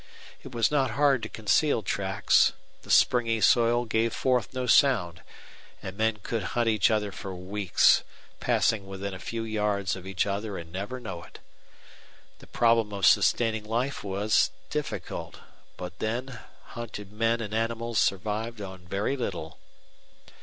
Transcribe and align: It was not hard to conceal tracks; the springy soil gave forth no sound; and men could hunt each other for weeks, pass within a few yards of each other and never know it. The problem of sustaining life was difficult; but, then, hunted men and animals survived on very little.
It 0.41 0.51
was 0.51 0.71
not 0.71 0.89
hard 0.97 1.21
to 1.21 1.29
conceal 1.29 1.83
tracks; 1.83 2.53
the 2.81 2.89
springy 2.89 3.39
soil 3.39 3.85
gave 3.85 4.13
forth 4.15 4.51
no 4.51 4.65
sound; 4.65 5.21
and 5.79 5.95
men 5.95 6.17
could 6.23 6.41
hunt 6.57 6.67
each 6.67 6.89
other 6.89 7.11
for 7.11 7.35
weeks, 7.35 8.03
pass 8.39 8.71
within 8.73 9.13
a 9.13 9.19
few 9.19 9.43
yards 9.43 9.95
of 9.95 10.07
each 10.07 10.25
other 10.25 10.57
and 10.57 10.71
never 10.71 10.99
know 10.99 11.21
it. 11.21 11.37
The 12.39 12.47
problem 12.47 12.91
of 12.93 13.05
sustaining 13.05 13.63
life 13.63 14.03
was 14.03 14.49
difficult; 14.71 15.39
but, 15.77 15.99
then, 15.99 16.39
hunted 16.69 17.11
men 17.11 17.39
and 17.39 17.53
animals 17.53 17.99
survived 17.99 18.59
on 18.59 18.87
very 18.87 19.15
little. 19.15 19.59